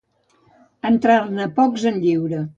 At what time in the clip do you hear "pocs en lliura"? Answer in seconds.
1.61-2.43